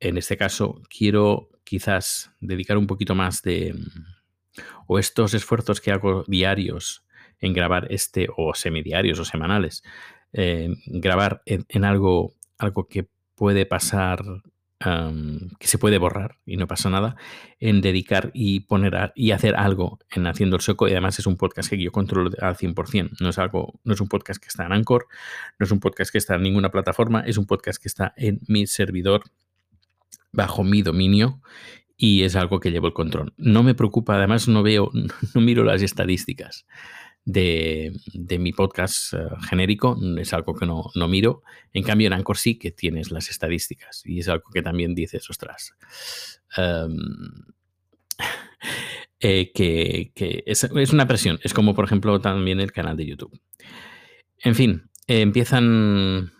en 0.00 0.16
este 0.16 0.38
caso 0.38 0.80
quiero 0.88 1.50
quizás 1.62 2.32
dedicar 2.40 2.78
un 2.78 2.86
poquito 2.86 3.14
más 3.14 3.42
de... 3.42 3.74
o 4.86 4.98
estos 4.98 5.34
esfuerzos 5.34 5.82
que 5.82 5.92
hago 5.92 6.24
diarios 6.26 7.04
en 7.40 7.52
grabar 7.52 7.86
este, 7.90 8.28
o 8.34 8.54
semidiarios 8.54 9.18
o 9.18 9.24
semanales, 9.24 9.82
eh, 10.32 10.74
grabar 10.86 11.42
en, 11.44 11.84
algo, 11.84 12.32
algo 12.56 12.88
que 12.88 13.08
puede 13.34 13.66
pasar, 13.66 14.22
que 14.80 15.66
se 15.66 15.78
puede 15.78 15.98
borrar 15.98 16.38
y 16.46 16.56
no 16.56 16.68
pasa 16.68 16.88
nada, 16.88 17.16
en 17.58 17.80
dedicar 17.80 18.30
y 18.32 18.60
poner 18.60 19.12
y 19.16 19.32
hacer 19.32 19.56
algo 19.56 19.98
en 20.10 20.26
Haciendo 20.26 20.56
el 20.56 20.62
Soco. 20.62 20.86
Y 20.86 20.92
además 20.92 21.18
es 21.18 21.26
un 21.26 21.36
podcast 21.36 21.68
que 21.68 21.78
yo 21.78 21.90
controlo 21.90 22.30
al 22.40 22.56
100%. 22.56 23.20
No 23.20 23.30
es, 23.30 23.38
algo, 23.38 23.80
no 23.84 23.94
es 23.94 24.00
un 24.00 24.08
podcast 24.08 24.40
que 24.40 24.48
está 24.48 24.66
en 24.66 24.72
Anchor, 24.72 25.06
no 25.58 25.64
es 25.64 25.72
un 25.72 25.80
podcast 25.80 26.12
que 26.12 26.18
está 26.18 26.36
en 26.36 26.42
ninguna 26.42 26.70
plataforma, 26.70 27.20
es 27.20 27.38
un 27.38 27.46
podcast 27.46 27.82
que 27.82 27.88
está 27.88 28.14
en 28.16 28.40
mi 28.46 28.66
servidor 28.66 29.22
bajo 30.30 30.62
mi 30.62 30.82
dominio 30.82 31.40
y 31.96 32.22
es 32.22 32.36
algo 32.36 32.60
que 32.60 32.70
llevo 32.70 32.86
el 32.86 32.92
control. 32.92 33.34
No 33.36 33.64
me 33.64 33.74
preocupa, 33.74 34.14
además 34.14 34.46
no 34.46 34.62
veo, 34.62 34.90
no 35.34 35.40
miro 35.40 35.64
las 35.64 35.82
estadísticas 35.82 36.66
de, 37.28 38.38
mi 38.38 38.52
podcast 38.52 39.12
eh, 39.12 39.18
genérico, 39.48 39.98
es 40.18 40.32
algo 40.32 40.54
que 40.54 40.64
no, 40.64 40.90
miro. 41.08 41.42
En 41.72 41.82
cambio, 41.82 42.06
en 42.06 42.14
Anchor 42.14 42.38
sí 42.38 42.58
que 42.58 42.70
tienes 42.70 43.10
las 43.10 43.28
estadísticas 43.28 44.02
y 44.06 44.20
es 44.20 44.28
algo 44.28 44.50
que 44.52 44.62
también 44.62 44.94
dices, 44.94 45.28
ostras. 45.28 45.74
Em, 46.56 46.96
eh, 49.20 49.52
que, 49.52 50.12
es, 50.46 50.64
es, 50.64 50.92
una 50.92 51.06
presión. 51.06 51.38
Es 51.42 51.52
como, 51.52 51.74
por 51.74 51.84
ejemplo, 51.84 52.18
también 52.20 52.60
el 52.60 52.72
canal 52.72 52.96
de 52.96 53.06
YouTube. 53.06 53.38
En 54.38 54.54
fin, 54.54 54.88
empiezan 55.06 56.32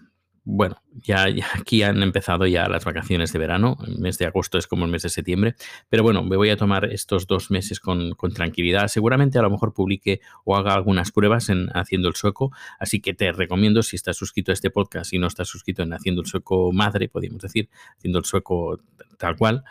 bueno, 0.51 0.81
ya, 1.03 1.27
aquí 1.55 1.83
han 1.83 2.03
empezado 2.03 2.47
ya 2.47 2.71
las 2.71 2.87
vacaciones 2.87 3.35
de 3.35 3.39
verano. 3.39 3.77
El 3.87 3.99
mes 3.99 4.17
de 4.17 4.25
agosto 4.25 4.57
es 4.57 4.67
como 4.67 4.87
el 4.87 4.91
mes 4.91 5.03
de 5.03 5.11
septiembre. 5.11 5.57
Pero 5.91 6.03
bueno, 6.03 6.25
me 6.25 6.37
voy 6.37 6.49
a 6.49 6.57
tomar 6.57 6.87
estos 6.87 7.27
dos 7.27 7.51
meses 7.51 7.81
con, 7.81 8.17
tranquilidad. 8.35 8.89
Seguramente 8.89 9.39
a 9.39 9.43
lo 9.43 9.51
mejor 9.51 9.75
publique 9.75 10.23
o 10.45 10.57
haga 10.57 10.73
algunas 10.73 11.13
pruebas 11.13 11.51
en 11.51 11.69
Haciendo 11.75 12.09
el 12.09 12.15
Sueco. 12.15 12.51
Así 12.79 13.01
que 13.01 13.13
te 13.13 13.31
recomiendo, 13.31 13.83
si 13.83 13.97
estás 13.97 14.17
suscrito 14.17 14.51
a 14.51 14.55
este 14.55 14.71
podcast 14.71 15.13
y 15.13 15.19
no 15.19 15.27
estás 15.27 15.49
suscrito 15.49 15.83
en 15.83 15.93
Haciendo 15.93 16.23
el 16.23 16.27
Sueco 16.27 16.73
Madre, 16.73 17.11
podríamos 17.11 17.43
decir, 17.43 17.69
Haciendo 17.99 18.19
el 18.19 18.25
Sueco 18.25 18.81
tal 19.19 19.37
cual, 19.37 19.65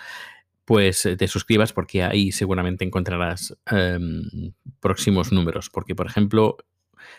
pues 0.63 1.07
eh, 1.07 1.17
te 1.17 1.27
suscribas 1.27 1.73
porque 1.73 2.03
ahí 2.03 2.31
seguramente 2.31 2.85
encontrarás 2.85 3.57
em, 3.65 4.53
próximos 4.79 5.31
números. 5.31 5.71
Porque, 5.71 5.95
por 5.95 6.05
ejemplo, 6.05 6.57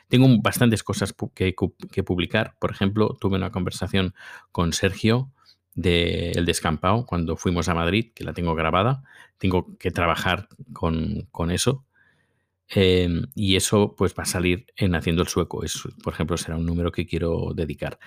tengo 0.08 0.28
bastantes 0.40 0.82
cosas 0.82 1.14
que, 1.34 1.54
publicar. 2.04 2.56
Por 2.58 2.70
ejemplo, 2.70 3.16
tuve 3.20 3.36
una 3.36 3.50
conversación 3.50 4.14
con 4.52 4.72
Sergio 4.72 5.30
de 5.74 6.32
El 6.32 6.44
Descampado 6.44 7.06
cuando 7.06 7.36
fuimos 7.36 7.68
a 7.68 7.74
Madrid, 7.74 8.12
que 8.14 8.24
la 8.24 8.32
tengo 8.32 8.54
grabada. 8.54 9.02
Tengo 9.38 9.76
que 9.78 9.90
trabajar 9.90 10.48
con, 10.72 11.50
eso. 11.50 11.84
Em, 12.68 13.26
y 13.34 13.56
eso 13.56 13.94
pues 13.96 14.14
va 14.18 14.24
a 14.24 14.26
salir 14.26 14.66
en 14.76 14.94
Haciendo 14.94 15.22
el 15.22 15.28
Sueco. 15.28 15.64
Es, 15.64 15.82
por 16.02 16.12
ejemplo, 16.12 16.36
será 16.36 16.56
un 16.56 16.66
número 16.66 16.92
que 16.92 17.06
quiero 17.06 17.52
dedicar. 17.54 17.98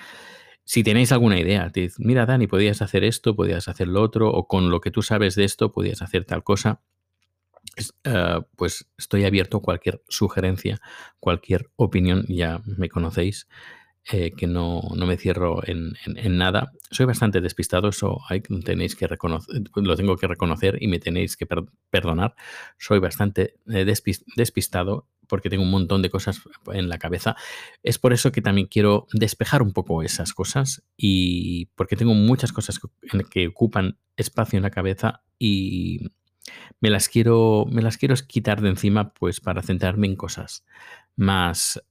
Si 0.63 0.83
tenéis 0.83 1.11
alguna 1.11 1.39
idea, 1.39 1.71
mira 1.97 2.25
Dani, 2.25 2.47
podías 2.47 2.81
hacer 2.81 3.03
esto, 3.03 3.35
podías 3.35 3.67
hacer 3.67 3.87
lo 3.87 4.01
otro, 4.01 4.31
o 4.31 4.47
con 4.47 4.69
lo 4.69 4.79
que 4.79 4.91
tú 4.91 5.01
sabes 5.01 5.35
de 5.35 5.43
esto, 5.43 5.71
podías 5.71 6.01
hacer 6.01 6.25
tal 6.25 6.43
cosa, 6.43 6.81
eh, 8.03 8.39
pues 8.55 8.87
estoy 8.97 9.25
abierto 9.25 9.57
a 9.57 9.61
cualquier 9.61 10.01
sugerencia, 10.07 10.81
cualquier 11.19 11.69
opinión, 11.75 12.25
ya 12.27 12.61
me 12.65 12.89
conocéis, 12.89 13.47
eh, 14.11 14.31
que 14.35 14.47
no, 14.47 14.81
me 14.95 15.17
cierro 15.17 15.61
en, 15.65 15.93
nada. 16.37 16.71
Soy 16.89 17.05
bastante 17.05 17.39
despistado, 17.39 17.89
eso 17.89 18.19
hay, 18.27 18.41
tenéis 18.41 18.95
que 18.95 19.05
reconocer, 19.05 19.61
lo 19.75 19.95
tengo 19.95 20.17
que 20.17 20.27
reconocer 20.27 20.81
y 20.81 20.87
me 20.87 20.99
tenéis 20.99 21.37
que 21.37 21.47
perdonar. 21.89 22.35
Soy 22.79 22.99
bastante 22.99 23.55
eh, 23.71 23.85
despistado 24.35 25.07
porque 25.27 25.49
tengo 25.49 25.63
un 25.63 25.71
montón 25.71 26.01
de 26.01 26.09
cosas 26.09 26.41
en 26.73 26.89
la 26.89 26.97
cabeza. 26.97 27.35
Es 27.83 27.99
por 27.99 28.11
eso 28.11 28.31
que 28.31 28.41
también 28.41 28.67
quiero 28.67 29.07
despejar 29.13 29.61
un 29.61 29.71
poco 29.71 30.01
esas 30.01 30.33
cosas 30.33 30.83
y 30.97 31.67
porque 31.75 31.95
tengo 31.95 32.15
muchas 32.15 32.51
cosas 32.51 32.79
que 33.29 33.47
ocupan 33.47 33.97
espacio 34.17 34.57
en 34.57 34.63
la 34.63 34.71
cabeza 34.71 35.21
y 35.37 36.11
me 36.79 36.89
las 36.89 37.09
quiero, 37.09 37.65
me 37.69 37.81
las 37.81 37.97
quiero 37.97 38.15
quitar 38.27 38.61
de 38.61 38.69
encima 38.69 39.13
pues 39.13 39.39
para 39.39 39.61
centrarme 39.61 40.07
en 40.07 40.15
cosas 40.15 40.65
más, 41.15 41.81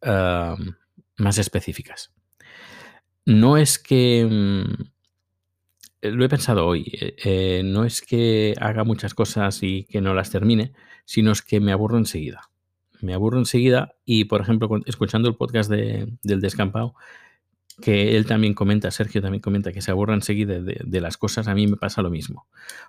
más 1.16 1.38
específicas. 1.38 2.12
No 3.26 3.56
es 3.56 3.78
que... 3.78 4.26
Mm, 4.28 4.90
lo 6.02 6.24
he 6.24 6.28
pensado 6.28 6.66
hoy, 6.66 6.90
eh, 6.98 7.14
eh, 7.24 7.62
no 7.64 7.84
es 7.84 8.00
que 8.00 8.54
haga 8.60 8.84
muchas 8.84 9.14
cosas 9.14 9.62
y 9.62 9.84
que 9.84 10.00
no 10.00 10.14
las 10.14 10.30
termine, 10.30 10.72
sino 11.04 11.32
es 11.32 11.42
que 11.42 11.60
me 11.60 11.72
aburro 11.72 11.98
enseguida. 11.98 12.50
Me 13.02 13.14
aburro 13.14 13.38
enseguida 13.38 13.94
y, 14.04 14.24
por 14.24 14.40
ejemplo, 14.40 14.68
escuchando 14.86 15.28
el 15.28 15.36
podcast 15.36 15.70
de, 15.70 16.12
del 16.22 16.40
descampado, 16.40 16.94
que 17.80 18.16
él 18.16 18.26
también 18.26 18.54
comenta, 18.54 18.90
Sergio 18.90 19.22
también 19.22 19.40
comenta 19.40 19.72
que 19.72 19.80
se 19.80 19.90
aburra 19.90 20.14
enseguida 20.14 20.60
de, 20.60 21.00
las 21.00 21.16
cosas, 21.16 21.48
a 21.48 21.54
mí 21.54 21.66
me 21.66 21.76
pasa 21.76 22.02
lo 22.02 22.10
mismo. 22.10 22.46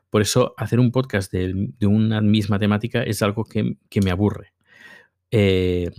Por 0.10 0.22
eso 0.22 0.54
hacer 0.58 0.80
un 0.80 0.92
podcast 0.92 1.32
de, 1.32 1.70
una 1.88 2.22
misma 2.22 2.60
temática 2.60 3.04
es 3.04 3.22
algo 3.22 3.46
que, 3.46 3.78
me 4.04 4.12
aburre. 4.12 4.54
Eh, 5.32 5.92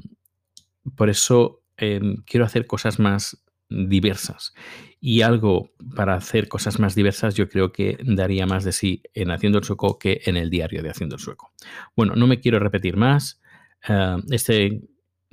por 0.96 1.08
eso 1.08 1.62
em, 1.76 2.16
quiero 2.26 2.44
hacer 2.44 2.66
cosas 2.66 2.98
más 2.98 3.42
diversas. 3.68 4.54
Y 5.00 5.22
algo 5.22 5.70
para 5.96 6.14
hacer 6.14 6.48
cosas 6.48 6.78
más 6.78 6.94
diversas 6.94 7.34
yo 7.34 7.48
creo 7.48 7.72
que 7.72 7.98
daría 8.04 8.46
más 8.46 8.64
de 8.64 8.72
sí 8.72 9.02
en 9.14 9.30
Haciendo 9.30 9.58
el 9.58 9.64
Sueco 9.64 9.98
que 9.98 10.20
en 10.26 10.36
el 10.36 10.50
diario 10.50 10.82
de 10.82 10.90
Haciendo 10.90 11.16
el 11.16 11.20
Sueco. 11.20 11.52
Bueno, 11.96 12.14
no 12.14 12.26
me 12.26 12.40
quiero 12.40 12.58
repetir 12.58 12.96
más. 12.96 13.40
Eh, 13.88 14.16
este 14.30 14.82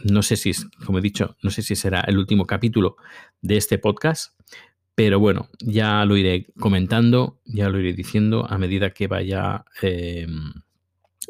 no 0.04 0.22
sé 0.22 0.36
si, 0.36 0.52
como 0.86 1.00
he 1.00 1.02
dicho, 1.02 1.36
no 1.42 1.50
sé 1.50 1.62
si 1.62 1.76
será 1.76 2.02
el 2.02 2.18
último 2.18 2.46
capítulo 2.46 2.98
de 3.42 3.58
este 3.58 3.78
podcast, 3.78 4.34
pero 4.96 5.20
bueno, 5.20 5.50
ya 5.60 6.04
lo 6.04 6.18
iré 6.18 6.48
comentando, 6.60 7.40
ya 7.46 7.70
lo 7.70 7.80
iré 7.80 7.94
diciendo 7.94 8.46
a 8.50 8.58
medida 8.58 8.90
que 8.92 9.08
vaya 9.08 9.64
em, 9.82 10.52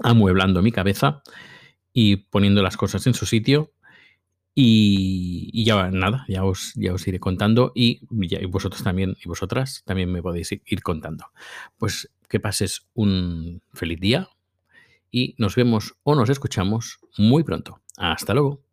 amueblando 0.01 0.61
mi 0.61 0.71
cabeza 0.71 1.21
y 1.93 2.15
poniendo 2.15 2.63
las 2.63 2.77
cosas 2.77 3.05
en 3.05 3.13
su 3.13 3.25
sitio. 3.25 3.71
Y, 4.55 5.63
ya 5.63 5.91
nada, 5.91 6.25
ya 6.27 6.43
os, 6.43 6.73
ya 6.75 6.93
iré 7.05 7.19
contando 7.19 7.71
y, 7.75 8.01
y, 8.09 8.45
vosotros 8.47 8.83
también 8.83 9.15
y 9.23 9.29
vosotras 9.29 9.83
también 9.85 10.11
me 10.11 10.21
podéis 10.21 10.51
ir 10.51 10.81
contando. 10.81 11.27
Pues 11.77 12.09
que 12.27 12.39
pases 12.39 12.87
un 12.93 13.61
feliz 13.73 13.99
día 13.99 14.29
y 15.11 15.35
nos 15.37 15.55
vemos 15.55 15.95
o 16.03 16.15
nos 16.15 16.29
escuchamos 16.29 16.99
muy 17.17 17.43
pronto. 17.43 17.81
Hasta 17.99 18.33
luego. 18.33 18.63